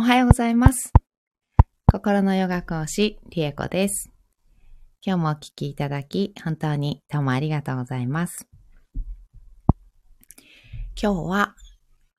[0.00, 0.92] おはようございます。
[1.92, 4.12] 心のヨガ講師、リエコです。
[5.04, 8.46] 今日もお聴きいただき、本当にどうもありがとうございます。
[10.94, 11.56] 今日は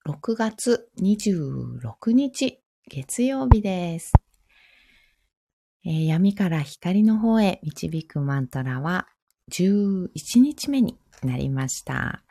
[0.05, 2.59] 6月26日、
[2.91, 4.11] 月曜日です。
[5.85, 9.07] えー、闇から光の方へ導くマントラは
[9.53, 10.09] 11
[10.41, 12.25] 日目になりました。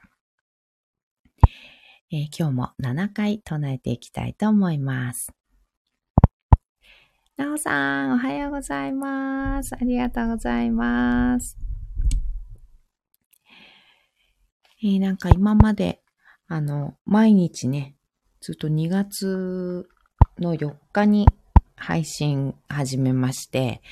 [2.12, 5.37] えー、今日も7回唱えていきたいと思います。
[7.38, 9.72] なおさん、おはようございます。
[9.72, 11.56] ありがとうございます。
[14.82, 16.02] えー、なんか今まで、
[16.48, 17.94] あの、毎日ね、
[18.40, 19.88] ずっと2月
[20.40, 21.28] の4日に
[21.76, 23.82] 配信始めまして、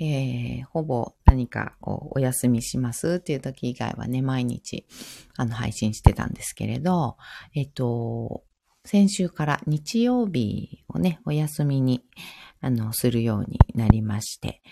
[0.00, 4.86] えー、ほぼ何かこうお休みしますっていう時以外はね、毎日
[5.36, 7.16] あの配信してたんですけれど、
[7.54, 8.42] えっと、
[8.90, 12.06] 先週から日曜日をね、お休みに
[12.62, 14.62] あの、するようになりまして。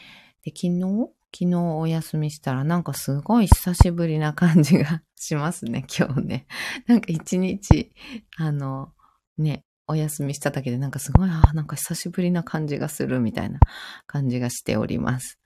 [0.43, 1.11] で、昨日？
[1.39, 6.47] 昨日お休みしたらなんかすごい久しぶりな感じがしますね、 今日ね。
[6.87, 7.93] なんか一日、
[8.39, 8.95] あの、
[9.37, 13.61] ね、お休みしただけでなんかすごい、あなんか久しぶりな感じがするみたいな
[14.07, 15.39] 感じがしております。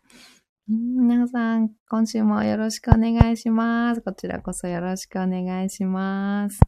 [0.69, 4.01] 皆さん、今週もよろしくお願いします。
[4.01, 6.61] こちらこそよろしくお願いします。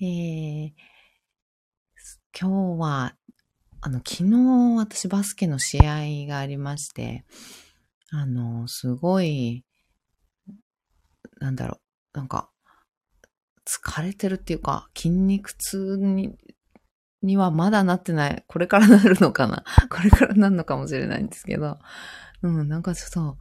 [0.00, 0.72] えー、
[2.38, 3.16] 今日は
[3.86, 7.24] あの、昨日私バスケの試合がありまして、
[8.10, 9.64] あの、すごい、
[11.38, 11.78] なんだろ
[12.14, 12.50] う、なんか、
[13.64, 16.36] 疲れてるっていうか、筋肉痛に、
[17.22, 18.44] にはまだなってない。
[18.48, 21.78] これからなるのかな これからなるのかもしれないんですけど、
[22.42, 23.38] うん、なんかちょっと、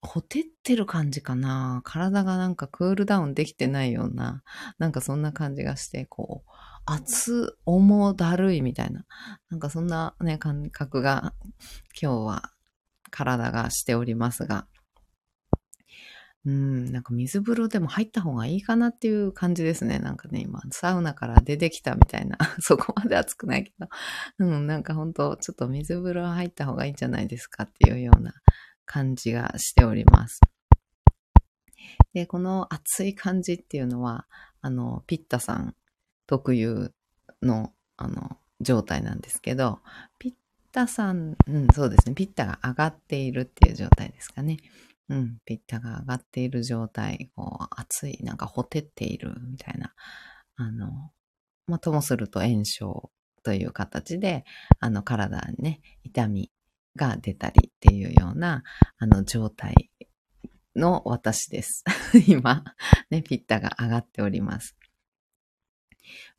[0.00, 1.80] ほてってる感じかな。
[1.84, 4.42] 体がなんかクールダウンできてないような、
[4.78, 6.50] なんかそんな感じがして、こう、
[6.90, 9.04] 熱、重だるいみたいな、
[9.50, 11.34] なんかそんなね、感覚が
[12.00, 12.52] 今日は
[13.10, 14.66] 体がしておりますが、
[16.46, 19.98] うん、なんか水風呂でも入った方がいいかなっていう感じですね。
[19.98, 23.88] なんかね、今、サウナから出てきたみたいな、 そこまで熱くないけど、
[24.38, 28.32] うん、なんかほんと、ちょっと水風呂入った方がいいんじゃないですかっていうような
[28.88, 30.40] 感じがしております。
[32.14, 34.26] で、この熱い感じっていうのは、
[34.62, 35.76] あの、ピッタさん
[36.26, 36.92] 特有
[37.42, 39.80] の、あの、状態なんですけど、
[40.18, 40.32] ピッ
[40.72, 44.56] タさん、うん、そうですね、ピッタが上がっているっていう状態ですかね。
[45.10, 49.94] うん、ピッタが上がっている状態、こう、熱い、なんかほてっているみたいな、
[50.56, 51.12] あの、
[51.66, 53.10] まあ、ともすると炎症
[53.42, 54.44] という形で、
[54.80, 56.50] あの、体にね、痛み
[56.98, 58.62] が出たりっていうような、
[58.98, 59.90] あの、状態
[60.76, 61.82] の私です。
[62.28, 62.64] 今、
[63.08, 64.76] ね、ピッタが上がっております。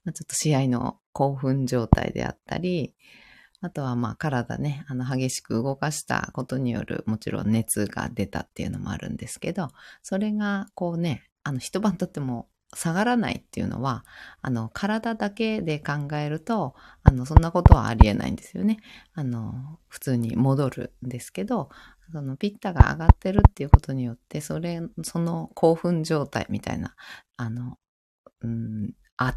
[0.03, 2.95] まあ、ちょっと試合の興奮状態であったり、
[3.61, 9.69] あとはまあ体ね、あの激しく動かしたことによるもちろん熱が出たっていうのもあるんですけど、
[10.01, 14.06] それがこうね、あの一晩経っても下がらないっていうのは、
[14.41, 18.78] あの体だけで考えると、あのそんなことはありえないんですよね。
[19.13, 21.69] あの普通に戻るんですけど、
[22.12, 26.96] そのピッタが上がってるっていうことによって、それ、その興奮状態みたいな、
[27.38, 27.78] あの、
[28.41, 29.36] うん、あ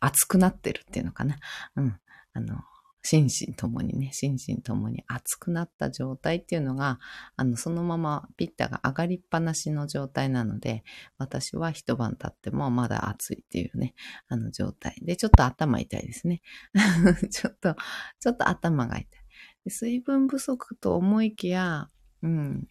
[0.00, 1.36] 熱くなってるっていうのかな。
[1.76, 1.98] うん。
[2.32, 2.60] あの、
[3.06, 6.98] 心身ともにね、心身ともに熱くなった状態っていうのが、
[7.36, 10.82] あの、そのままピッタが上がりっぱなしの状態なので、
[11.16, 13.94] 私は一晩経ってもまだ暑いっていうね、
[14.26, 16.42] あの状態で、ちょっと頭痛いですね。
[17.30, 17.76] ちょっと、
[18.18, 19.70] ちょっと頭が痛い。
[19.70, 21.88] 水分不足と思いきや、
[22.22, 22.68] うん、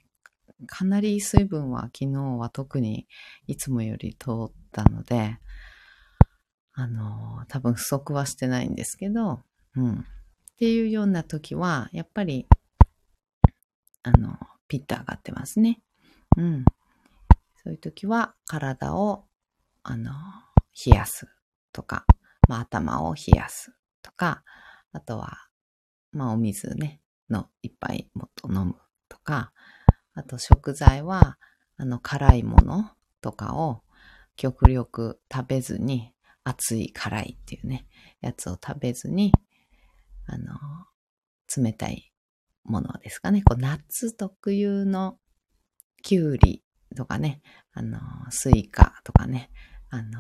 [0.68, 3.08] かなり水分は昨日は特に
[3.48, 5.40] いつもより通ったので、
[6.74, 9.44] あの、多分不足はしてないんですけど、
[9.78, 10.06] うん。
[10.56, 12.48] っていうような時は、やっぱり、
[14.04, 14.38] あの、
[14.70, 15.82] ピッと上がってますね。
[16.38, 16.64] うん。
[17.62, 19.26] そういう時は、体を、
[19.84, 20.14] あの、
[20.86, 21.28] 冷やす
[21.74, 22.06] とか、
[22.48, 24.46] まあ、頭を冷やすとか、
[24.94, 25.50] あとは、
[26.14, 28.76] まあ、お水ね、の一杯もっと飲む
[29.10, 29.52] とか、
[30.14, 31.38] あと食材は、
[31.76, 33.82] あの、辛いものとかを
[34.38, 36.14] 極力食べずに、
[36.46, 37.88] 熱い辛いっていうね、
[38.22, 39.34] やつを食べずに、
[40.28, 40.56] あの、
[41.56, 42.12] 冷たい
[42.64, 43.42] ものですかね。
[43.44, 45.20] こう夏特有の
[46.02, 46.64] きゅうり
[46.96, 47.42] とかね、
[47.74, 48.00] あの、
[48.30, 49.52] スイカとかね、
[49.90, 50.20] あの、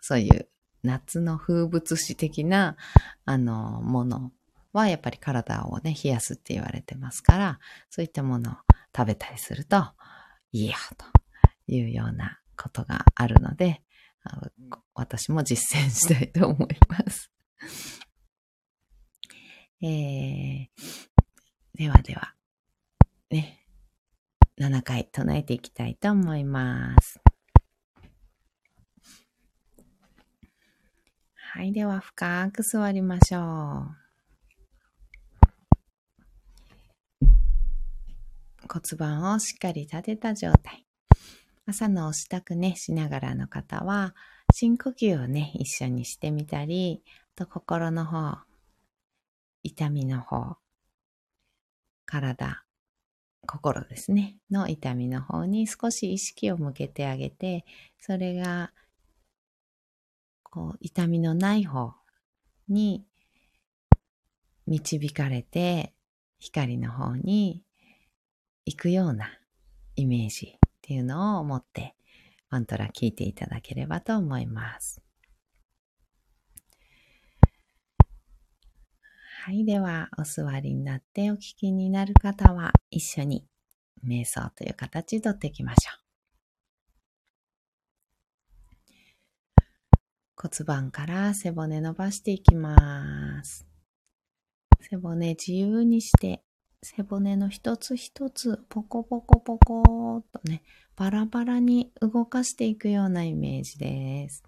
[0.00, 0.48] そういう
[0.82, 2.76] 夏の風物詩的な、
[3.24, 4.32] あの、もの
[4.72, 7.60] はやっぱり体をね、冷やすって言われてますから、
[7.90, 8.54] そういったものを
[8.96, 9.92] 食べたりすると
[10.52, 11.06] いいよと
[11.66, 13.82] いうようなことがあるので、
[14.94, 17.30] 私も実践したいと思います。
[19.80, 20.68] えー、
[21.74, 22.34] ではでは、
[23.30, 23.64] ね、
[24.58, 27.20] 7回唱えていきたいと思います。
[31.34, 34.08] はい、では深く座りましょう。
[38.70, 40.84] 骨盤をしっかり立てた状態。
[41.66, 44.14] 朝のお支度ね、しながらの方は、
[44.52, 47.02] 深呼吸をね、一緒にしてみたり、
[47.36, 48.47] と心の方、
[49.68, 50.56] 痛みの方、
[52.06, 52.64] 体、
[53.46, 57.66] 心ですね、の痛みの方に少し意識を向けてあげて、
[58.00, 58.72] それが、
[60.42, 61.92] こう、痛みのない方
[62.68, 63.04] に
[64.66, 65.92] 導かれて、
[66.38, 67.62] 光の方に
[68.64, 69.38] 行くような
[69.96, 71.94] イメージっていうのを持って
[72.48, 75.07] マントラ聞いていただければと思います。
[79.40, 79.64] はい。
[79.64, 83.46] では、お座りになってお聞きになる方は一緒に
[84.04, 86.08] 瞑想という形とっていきましょう。
[90.36, 93.64] 骨盤から背骨伸ばしていきます。
[94.80, 96.42] 背骨自由にして
[96.82, 100.62] 背骨の一つ一つポコポコポコっとね、
[100.96, 104.42] バラバラに動かしていくようなイメージです。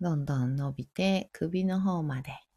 [0.00, 2.47] どんどん伸びて首の方まで。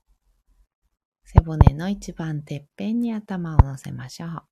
[1.33, 4.43] 背骨の一番てっぺんに頭を乗せましょう。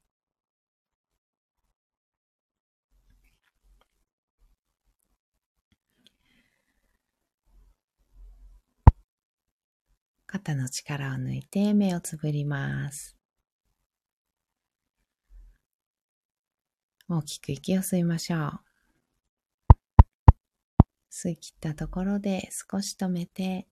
[10.25, 13.17] 肩の力を抜いて目をつぶります。
[17.09, 18.61] 大きく息を吸いましょう。
[21.11, 23.67] 吸い切ったところで少し止めて、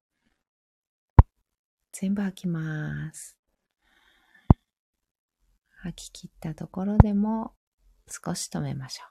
[1.99, 3.35] 全部吐きます。
[5.81, 7.53] 吐き切ったところでも
[8.07, 9.03] 少し止めましょ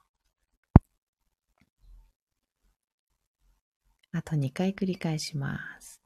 [4.13, 4.17] う。
[4.19, 6.01] あと2回繰り返します。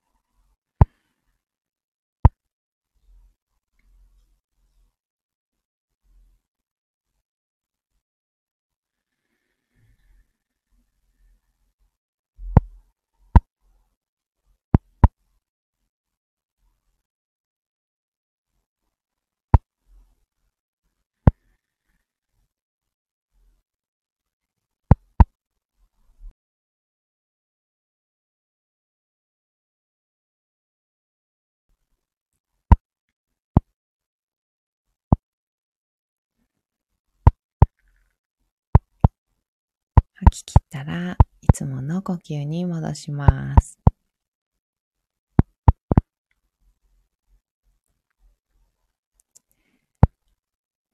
[40.22, 43.78] 吐き切ったらいつもの呼吸に戻します。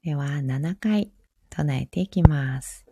[0.01, 1.11] では7回
[1.49, 2.85] 唱えていきます。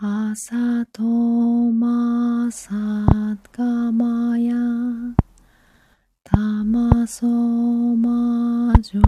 [0.00, 2.74] アサトマサ
[3.52, 4.54] ガマヤ
[6.24, 8.98] タマソマジ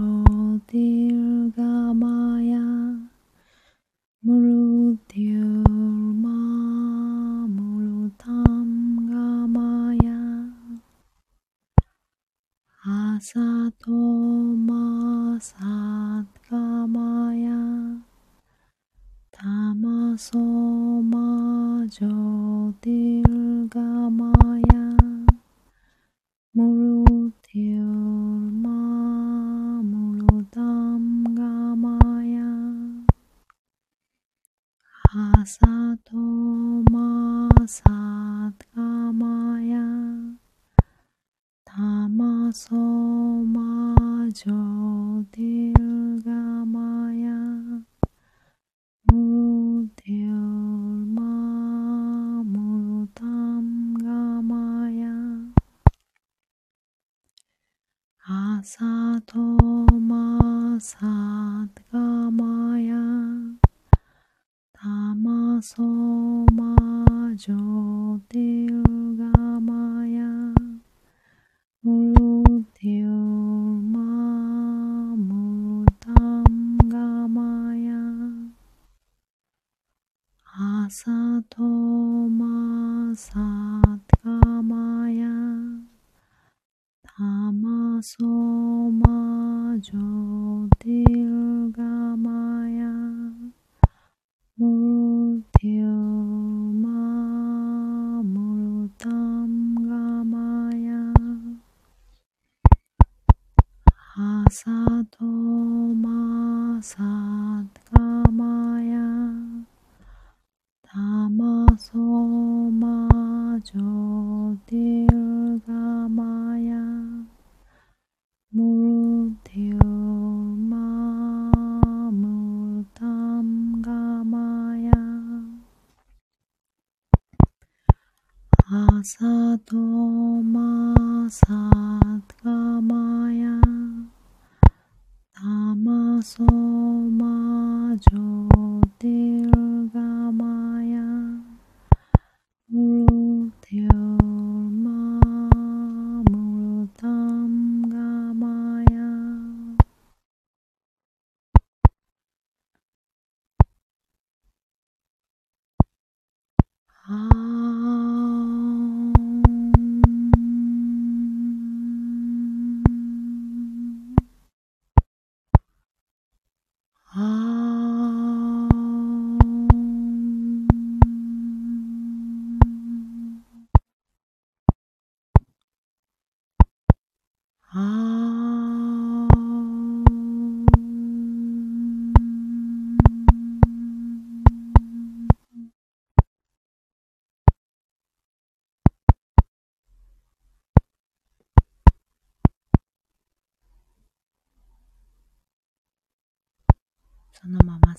[65.61, 66.00] そう。
[104.49, 104.69] さ
[105.09, 107.01] とまさ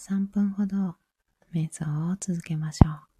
[0.02, 0.96] 3分ほど
[1.54, 3.11] 瞑想を続けましょう。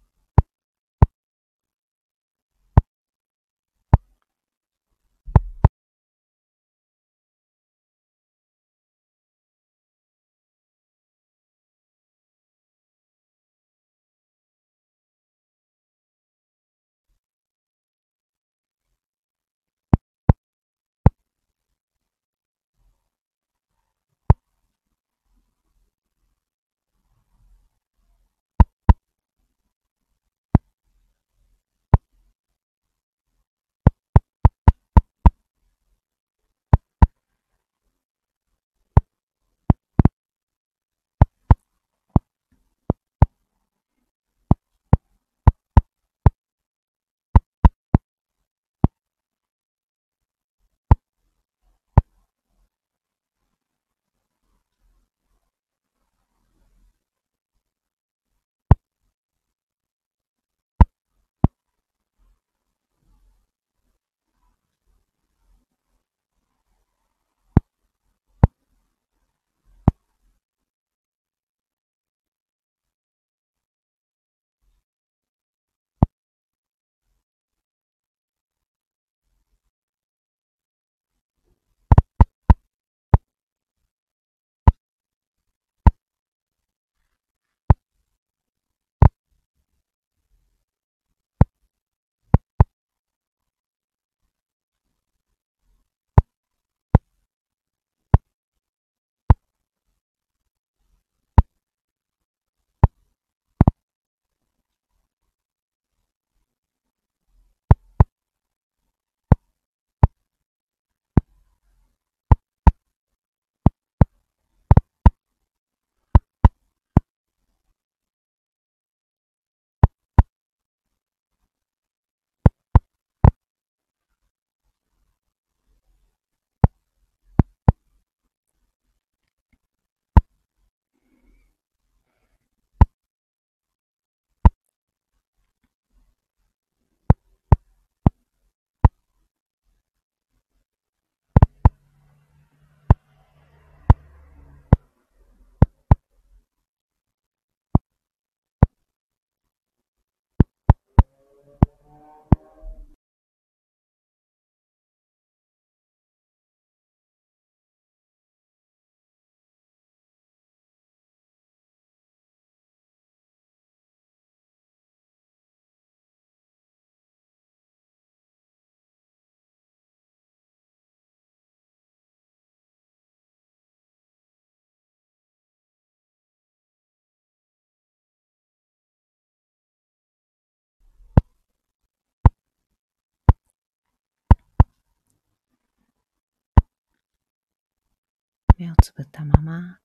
[188.63, 189.79] 目をつぶったまま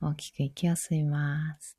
[0.00, 1.76] 大きく息を吸います。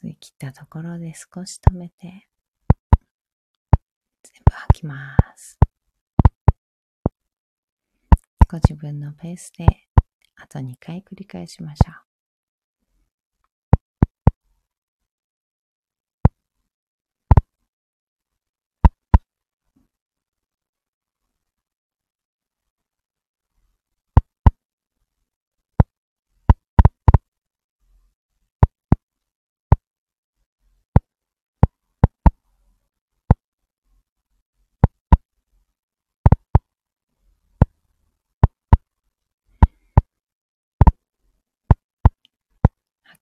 [0.00, 2.28] 吸い切ったところで少し止めて
[4.22, 5.58] 全部吐きます。
[8.48, 9.66] ご自分のペースで
[10.36, 12.09] あと2回繰り返しましょう。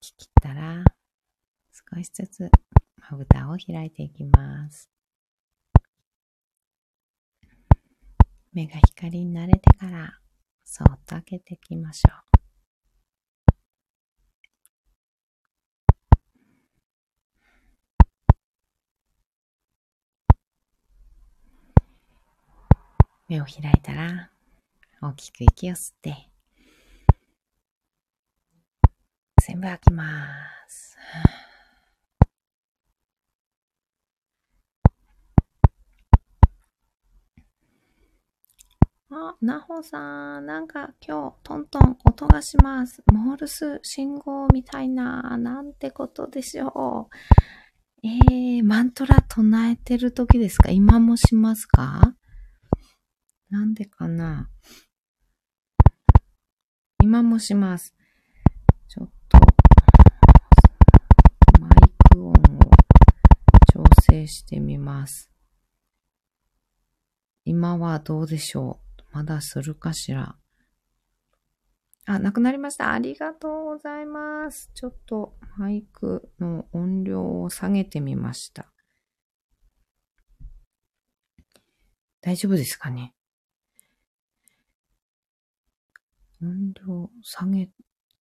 [0.00, 0.85] き切ったら、
[1.73, 2.50] 少しずつ
[3.11, 4.90] まぶたを開いていきます。
[8.52, 10.19] 目が光に慣れてから、
[10.64, 12.28] そっと開けていきましょう。
[23.28, 24.31] 目を開いたら、
[25.02, 26.31] 大きく息を吸って、
[29.49, 30.05] 全部開きま
[30.69, 30.95] す。
[39.11, 43.02] あ、なほさん、なんか今日トントン音がします。
[43.11, 48.07] モールス信号みたいな、なんてことでしょう。
[48.07, 50.69] えー、マントラ唱えてる時ですか？
[50.71, 52.14] 今もしますか？
[53.49, 54.50] なんでかな？
[57.02, 57.95] 今もします。
[64.11, 65.31] 整してみます。
[67.45, 69.03] 今はどうでしょう？
[69.12, 70.37] まだするかしら？
[72.07, 72.93] あ、なくなりました。
[72.93, 74.71] ありがとうございます。
[74.75, 78.73] ちょっとマイクの音量を下げてみました。
[82.21, 83.15] 大丈夫ですかね？
[86.43, 87.71] 音量下げ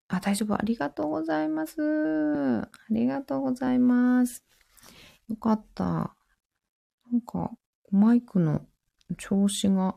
[0.09, 0.55] あ、大丈夫。
[0.55, 1.77] ありがとうございます。
[1.81, 4.45] ありがとうございます。
[5.29, 5.85] よかった。
[5.85, 7.51] なんか、
[7.91, 8.67] マイクの
[9.19, 9.97] 調子が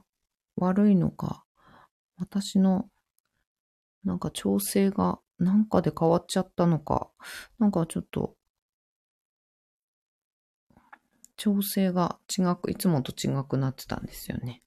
[0.56, 1.46] 悪いのか、
[2.18, 2.90] 私の、
[4.04, 7.10] なんか調整がなんかで変わっちゃったのか、
[7.60, 8.36] なんかちょっと、
[11.38, 14.62] 調整が違く、いつもと違くなってたんですよね。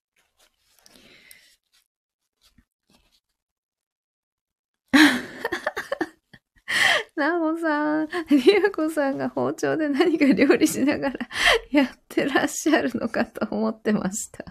[7.22, 11.20] なおさん、りやこさんが包丁で何か料理しながら
[11.70, 14.44] やってらっしゃるのかと思ってました。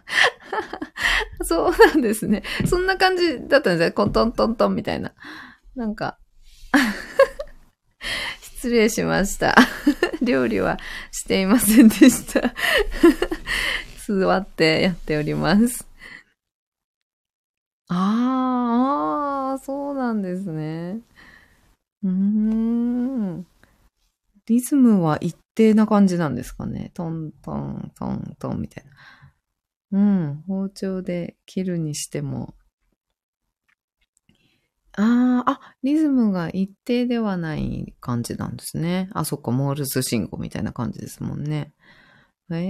[1.43, 2.43] そうなんですね。
[2.65, 3.91] そんな感じだったんですね。
[3.91, 5.11] コントントントンみたいな。
[5.75, 6.17] なんか
[8.39, 9.53] 失礼しました。
[10.23, 10.79] 料理は
[11.11, 12.53] していませんでした。
[14.07, 15.85] 座ってやっております。
[17.89, 21.01] ああ、そうなんですね。
[22.03, 23.45] うん。
[24.47, 26.91] リズムは一定な感じなんですかね。
[26.93, 28.85] トントン、トントンみたい
[29.91, 29.99] な。
[29.99, 30.43] うん。
[30.47, 32.55] 包丁で切るにしても。
[34.93, 39.09] ああ、あ、リズムが一定ではない感じなんですね。
[39.13, 41.73] あ、そっか、モールス信号みたいな感じですもんね。
[42.51, 42.67] ええ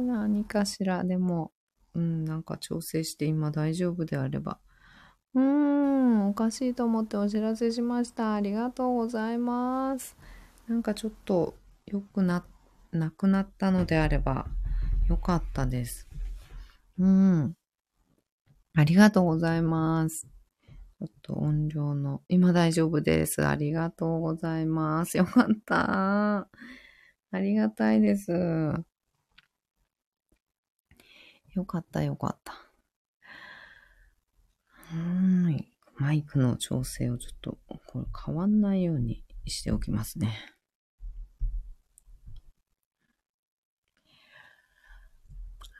[0.00, 1.04] ー、何かしら。
[1.04, 1.52] でも、
[1.94, 4.58] うん、なんか調整して今大丈夫であれば
[5.34, 8.34] うーん、おかしいと思ってお知らせしました。
[8.34, 10.16] ありがとうございます。
[10.66, 11.54] なんかちょっと
[11.86, 12.44] 良くな、
[12.92, 14.46] なくなったのであれば
[15.08, 16.08] よかったです。
[16.98, 17.54] うん。
[18.74, 20.26] ありがとうございます。
[21.00, 23.46] ちょっと音量の、今大丈夫です。
[23.46, 25.16] ありがとうございます。
[25.16, 26.48] よかった。
[27.30, 28.32] ありがたいです。
[31.54, 32.67] よかった、よかった。
[34.90, 35.68] はい。
[35.96, 40.34] マイクの調整をちょっと、これ変わんないようにしておきますね。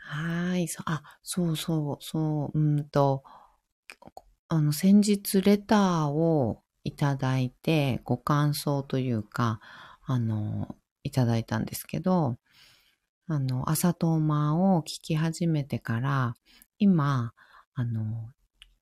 [0.04, 0.68] はい。
[0.68, 3.24] そあ、そうそう、そう、うんと、
[4.48, 9.60] あの、先日レターをいただいて、ご感想というか、
[10.04, 12.36] あの、いただいたんですけど、
[13.28, 16.34] あの、朝トーマを聞き始めてから、
[16.78, 17.34] 今、
[17.74, 18.30] あの、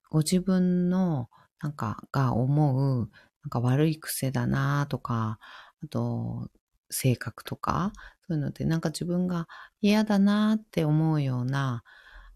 [0.09, 1.29] ご自分の
[1.61, 3.09] なんかが思う
[3.43, 5.39] なんか悪い癖だなとか、
[5.83, 6.49] あと
[6.89, 7.93] 性格とか、
[8.27, 9.47] そういうのでなんか自分が
[9.81, 11.83] 嫌だなって思うような、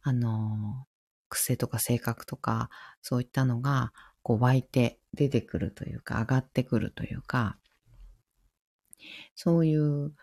[0.01, 0.85] あの、
[1.29, 2.69] 癖とか性格とか、
[3.01, 7.57] そういったのがこう湧いて出てくるというか、上がってくるというか、
[9.35, 10.13] そういう、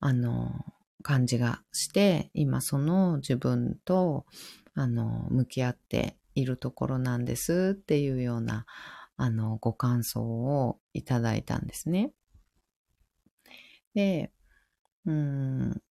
[0.00, 0.64] あの、
[1.02, 4.26] 感じがして、今その自分と、
[4.74, 8.66] あの、向き合っているところなんですっていうような、
[9.16, 12.12] あの、ご感想をいただいたんですね。
[13.94, 14.30] で、
[15.06, 15.82] うん、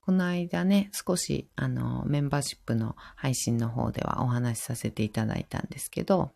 [0.00, 6.32] この間ね、少し、あの、メンバーシップの配信の方ではお話しさせていただいたんですけど、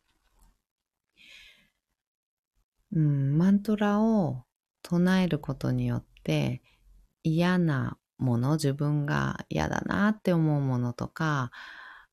[2.92, 4.44] うん、マントラを
[4.82, 6.62] 唱えることによって
[7.22, 11.50] 嫌なもの、自分が嫌だなって思うものとか、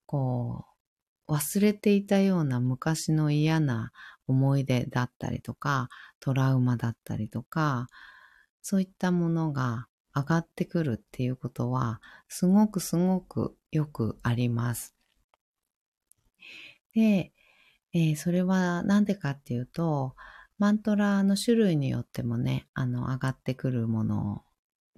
[0.07, 0.65] こ
[1.27, 3.91] う、忘れていたような昔の嫌な
[4.27, 5.89] 思い出だったりとか、
[6.19, 7.87] トラウマだったりとか、
[8.61, 14.95] そういったものが上がってくるっていうことは、すごくすごくよくあります。
[16.95, 17.31] で、
[17.93, 20.15] えー、それはなんでかっていうと、
[20.57, 24.43] マントラの種類によってもね、あの、上がってくるもの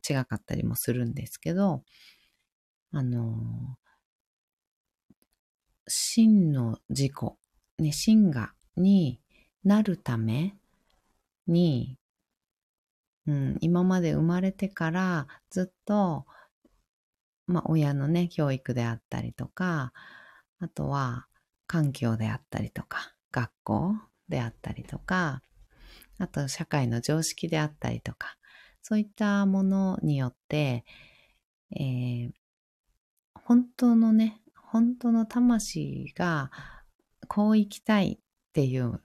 [0.08, 1.84] 違かったりもするんですけど、
[2.91, 3.78] あの、
[5.89, 7.13] 真の自己、
[7.80, 9.19] ね、真がに
[9.63, 10.56] なるため
[11.47, 11.97] に、
[13.28, 16.25] うん、今まで生まれてからずっと、
[17.47, 19.91] まあ、親のね、教育であったりとか、
[20.60, 21.25] あとは
[21.67, 23.95] 環境であったりとか、学校
[24.30, 25.41] であったりとか、
[26.19, 28.38] あと社会の常識であったりとか、
[28.82, 30.86] そういったものによって、
[31.75, 32.32] えー、
[33.36, 36.51] 本当のね、本当の魂が
[37.27, 39.01] こう生きたいっていう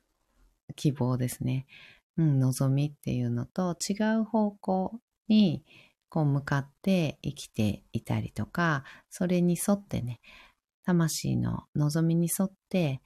[0.76, 1.66] 希望ですね。
[2.18, 5.64] うん、望みっていうのと違う方向に
[6.10, 10.20] こう向かって生きていたりとか、それに沿ってね、
[10.84, 13.00] 魂の望みに沿って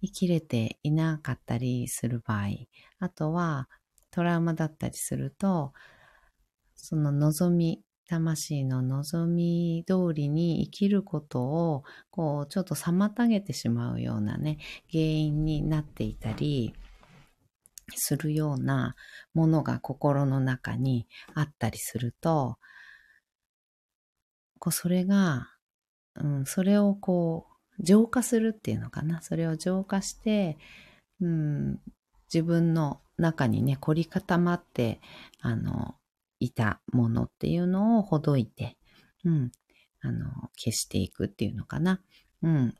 [0.00, 2.46] 生きれていなかったりする場合、
[3.00, 3.68] あとは
[4.12, 5.72] トラウマだったりすると、
[6.76, 14.58] その望み、魂の望み通りに生きることを、こう、ちょっと妨げてしまうようなね、
[14.90, 16.74] 原因になっていたり、
[17.94, 18.96] するような
[19.32, 22.58] ものが心の中にあったりすると、
[24.58, 25.50] こうそれが、
[26.16, 27.46] うん、それをこ
[27.78, 29.20] う、浄化するっていうのかな。
[29.20, 30.56] それを浄化して、
[31.20, 31.80] うん、
[32.32, 35.00] 自分の中にね、凝り固まって、
[35.40, 35.96] あの、
[36.38, 38.76] いたものっていうのをほどいて、
[39.24, 39.52] うん、
[40.00, 42.02] あの、消していくっていうのかな。
[42.42, 42.74] うん。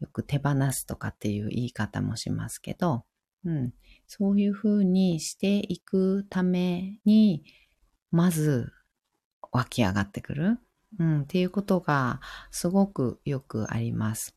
[0.00, 3.04] よく手放すとかっていう言い方もしますけど、
[3.44, 3.72] うん。
[4.06, 7.44] そういうふうにしていくために、
[8.10, 8.72] まず
[9.52, 10.58] 湧き上がってくる。
[10.98, 14.36] うん、っていうことがすごくよくあります。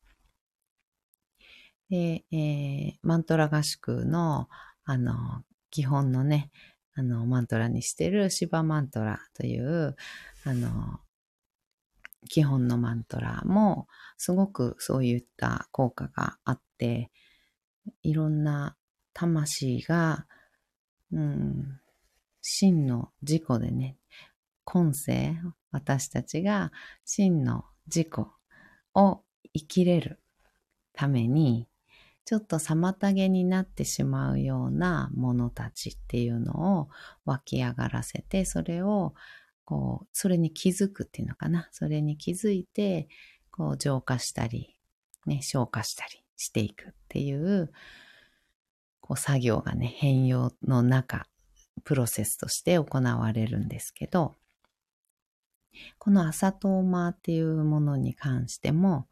[1.90, 4.48] で、えー、マントラ合宿の、
[4.84, 6.50] あの、基本のね、
[6.98, 9.96] あの、マントラにしてるシバマントラという、
[10.44, 11.00] あの、
[12.28, 17.10] 基本のマントラも、すごくそういった効果があって、
[18.02, 18.76] いろんな
[19.12, 20.26] 魂が、
[21.12, 21.80] うん、
[22.40, 23.98] 真の自己でね、
[24.64, 25.36] 今世、
[25.70, 26.72] 私たちが
[27.04, 28.08] 真の自己
[28.94, 29.20] を
[29.52, 30.18] 生きれる
[30.94, 31.68] ために、
[32.26, 36.88] ちょっと妨げになってしまうようなものたちっていうのを
[37.24, 39.14] 湧き上がらせて、それを、
[39.64, 41.68] こう、それに気づくっていうのかな。
[41.70, 43.06] それに気づいて、
[43.52, 44.76] こう、浄化したり、
[45.24, 47.70] ね、消化したりしていくっていう、
[49.00, 51.28] こう、作業がね、変容の中、
[51.84, 54.34] プロセスとして行われるんですけど、
[55.98, 59.06] この朝トーマーっていうものに関しても、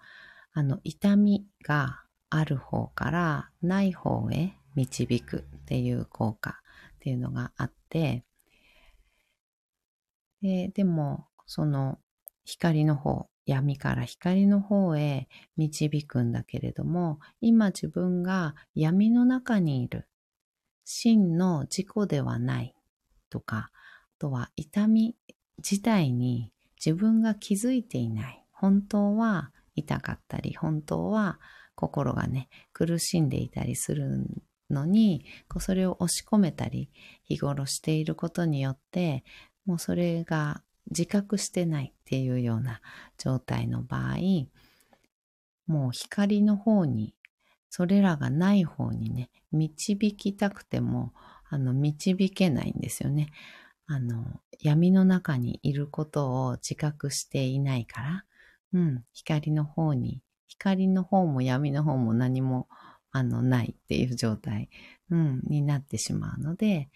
[0.52, 6.60] あの、痛みがある方からない方へ導くっていう効果
[6.96, 8.24] っていうのがあって、
[10.42, 11.98] ででも、その
[12.44, 20.06] 光の方、闇から光の方へ導くんだけれども、今自分が闇の中にいる、
[20.84, 22.74] 真の自己ではない
[23.30, 25.16] とか、あとは痛み
[25.58, 26.52] 自体に
[26.84, 28.44] 自分が気づいていない。
[28.52, 31.38] 本当は痛かったり、本当は
[31.74, 34.26] 心がね、苦しんでいたりする
[34.70, 36.90] のに、こうそれを押し込めたり、
[37.24, 39.24] 日頃していることによって、
[39.66, 42.80] もうそれが自覚してないっていうような
[43.18, 44.16] 状態の場合、
[45.66, 47.14] もう光の方に、
[47.70, 51.12] それらがない方にね、導きたくても、
[51.48, 53.30] あの、導けないんですよね。
[53.86, 58.24] あの、闇の中にいることを自覚していないから、
[58.72, 60.20] うん、光の方に
[60.58, 62.68] 光の方も闇の方も何も、
[63.10, 64.70] あの、ないっていう状態、
[65.10, 66.90] うん、になってしまうので、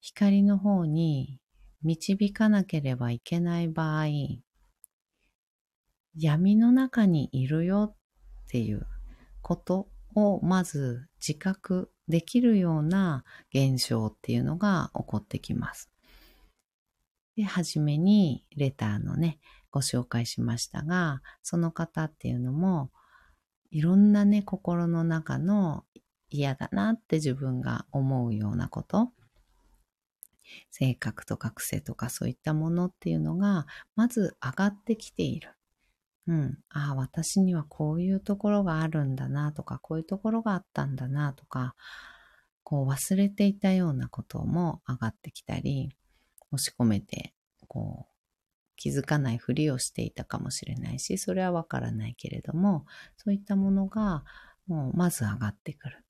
[0.00, 1.40] 光の方に
[1.82, 4.06] 導かなければいけない場合、
[6.14, 7.94] 闇の中にいるよ
[8.44, 8.86] っていう
[9.40, 15.90] ことをまず自覚できるような現象っていうのが起こってきます。
[17.36, 19.38] で、はじめにレターのね、
[19.72, 22.90] ご紹介しましたが、その方っていうのも、
[23.70, 25.84] いろんなね、心の中の
[26.30, 29.10] 嫌だなって自分が思うようなこと、
[30.70, 35.54] 性格とか癖とかそういったものっていうのが、まず上がってきている。
[36.26, 36.58] うん。
[36.68, 41.74] ああ、私にはこういうところがあるんだなとか、こういうところがあったんだなとか、
[42.62, 45.90] こう忘れていたようなことも上がってきたり、
[46.52, 47.34] 押し込めて、
[47.68, 48.01] こう、
[48.82, 52.84] 気づかないふりをしていたかもしれないし、それはわからないけれども、
[53.16, 54.24] そういったものが、
[54.66, 56.04] もうまず上がってくる。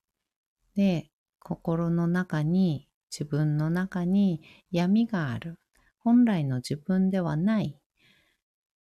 [0.75, 5.59] で、心の中に、自分の中に闇がある。
[5.99, 7.79] 本来の自分ではない、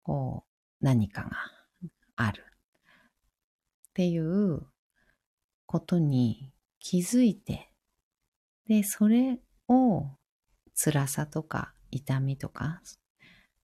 [0.04, 0.43] こ
[0.82, 1.32] う、何かが
[2.15, 2.43] ある。
[3.89, 4.67] っていう
[5.65, 7.71] ことに気づいて、
[8.67, 10.06] で、それを
[10.75, 12.84] 辛さとか痛みとか、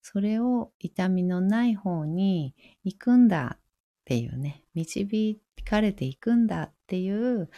[0.07, 3.59] それを痛みのない方に行くんだっ
[4.05, 7.49] ていうね、導かれていくんだっていう、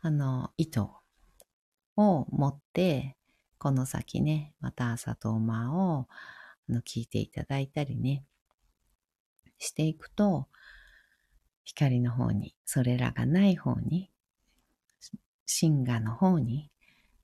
[0.00, 3.18] あの、意図を持って、
[3.58, 6.06] この先ね、また朝と馬を
[6.70, 8.24] あの聞いていただいたりね、
[9.58, 10.48] していくと、
[11.64, 14.10] 光の方に、それらがない方に、
[15.44, 16.70] 真我の方に、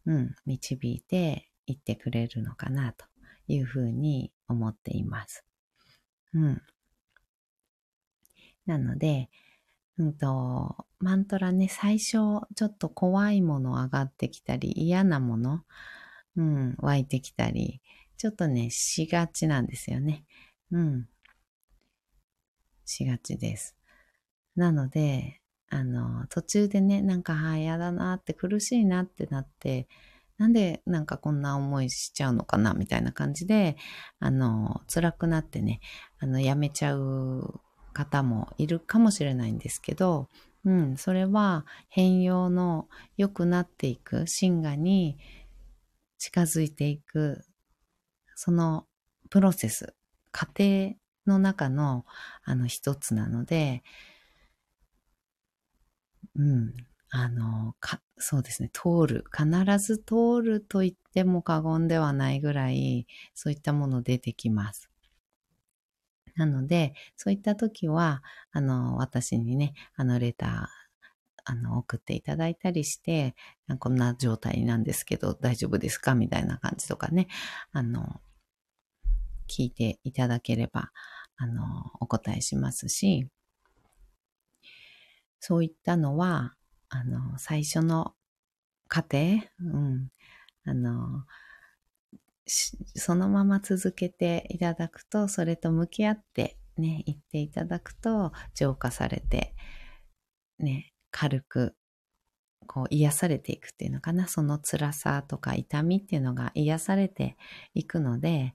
[0.05, 3.07] うん、導いていってくれるのかなと。
[3.48, 5.44] いうふうに思っています。
[6.35, 6.62] うん。
[8.66, 9.30] なので、
[9.98, 15.64] うんと、マントラね、最初、ちょっと怖いもの上がってきたり、嫌なもの、
[16.37, 17.80] うん、湧いてきたり、
[18.18, 20.24] ちょっとね、しがちなんですよね。
[20.70, 21.09] うん。
[22.85, 23.76] しがちです。
[24.54, 29.88] なので、あの、途中でね、なんか、ああ、嫌だなって苦しいなってなって、
[30.38, 33.77] なんでなんかこんな思いしちゃうのかなみたいな感じで、
[34.18, 35.81] あの、辛くなってね、
[36.18, 37.61] あの、やめちゃう
[37.92, 40.29] 方もいるかもしれないんですけど、
[40.64, 45.16] うん、それは変容の良くなっていく、真我に
[46.18, 47.44] 近づいていく、
[48.35, 48.87] その
[49.31, 49.94] プロセス、
[50.33, 50.96] 過程
[51.27, 52.05] の中の
[52.44, 53.83] あの一つなので、
[56.35, 56.75] うん、
[57.11, 59.25] あの、か、そうですね、通る。
[59.37, 64.90] 必ず通ると言っても過言ではないぐらい、そういったもの出てきます。
[66.35, 70.66] なので、そういった時は、あの、私にね、あの、レター、
[71.45, 73.35] あの、送っていただいたりして、
[73.79, 76.14] こんな状態なんですけど、大丈夫ですか？
[76.14, 77.29] みたいな感じとかね、
[77.73, 78.21] あの、
[79.49, 80.90] 聞いていただければ、
[81.37, 81.62] あの、
[82.01, 83.29] お答えしますし、
[85.38, 86.56] そういったのは、
[86.88, 88.14] あの、最初の
[88.88, 89.18] 過程、
[89.61, 90.09] うん、
[90.64, 91.25] あの、
[92.46, 99.55] そのまま続けていただくと、それと向き合ってね、言っていただくと、浄化されて、
[100.59, 101.75] ね、軽く、
[102.68, 104.27] こう癒されていくっていうのかな？
[104.27, 107.37] その辛さとか痛みっていうのが癒されて
[107.75, 108.55] いくので、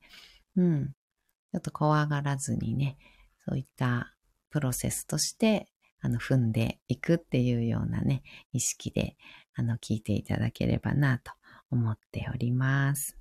[0.57, 0.87] うん。
[0.87, 2.97] ちょっと怖がらずにね、
[3.47, 4.13] そういった
[4.49, 5.70] プロセスとして
[6.01, 9.15] あの、踏んでいくっていうようなね、意識で、
[9.53, 11.31] あの、聞いていただければなと
[11.69, 13.17] 思っております。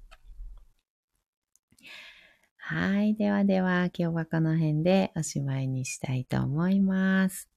[2.57, 3.15] はい。
[3.15, 7.49] ではでは、今日はこの辺でおしまいにしたいと思います。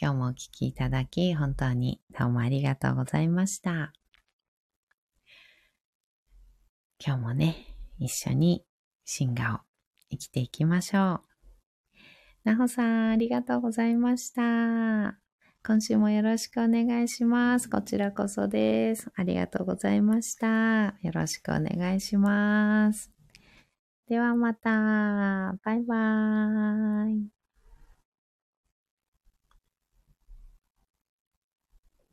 [0.00, 3.92] 今日もお聴きいただき、本当にどうもありがとうございました。
[7.04, 7.56] 今日もね、
[7.98, 8.64] 一緒に
[9.04, 9.58] 進化を
[10.10, 11.33] 生きていきましょう。
[12.44, 15.18] なほさん、ありがとうございました。
[15.66, 17.70] 今週もよろしくお願いします。
[17.70, 19.10] こちらこそです。
[19.14, 20.94] ありがとうございました。
[21.00, 23.10] よろしくお願いします。
[24.08, 25.56] ではまた。
[25.64, 27.33] バイバーイ。